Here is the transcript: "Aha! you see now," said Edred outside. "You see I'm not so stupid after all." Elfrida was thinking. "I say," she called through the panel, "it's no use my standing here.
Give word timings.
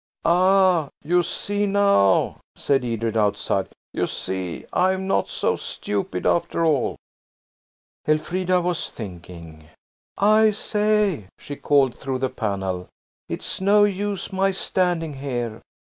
"Aha! 0.25 0.89
you 1.03 1.21
see 1.21 1.67
now," 1.67 2.37
said 2.55 2.83
Edred 2.83 3.15
outside. 3.15 3.69
"You 3.93 4.07
see 4.07 4.65
I'm 4.73 5.05
not 5.05 5.27
so 5.29 5.55
stupid 5.55 6.25
after 6.25 6.65
all." 6.65 6.97
Elfrida 8.07 8.61
was 8.61 8.89
thinking. 8.89 9.65
"I 10.17 10.49
say," 10.49 11.27
she 11.37 11.55
called 11.55 11.95
through 11.95 12.17
the 12.17 12.29
panel, 12.29 12.87
"it's 13.29 13.61
no 13.61 13.83
use 13.83 14.33
my 14.33 14.49
standing 14.49 15.13
here. 15.13 15.61